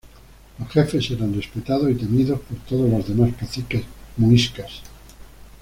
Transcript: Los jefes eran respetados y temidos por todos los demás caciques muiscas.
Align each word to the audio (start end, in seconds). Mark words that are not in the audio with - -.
Los 0.57 0.67
jefes 0.69 1.11
eran 1.11 1.35
respetados 1.35 1.91
y 1.91 1.93
temidos 1.93 2.39
por 2.39 2.57
todos 2.67 2.89
los 2.89 3.07
demás 3.07 3.35
caciques 3.39 3.83
muiscas. 4.17 4.81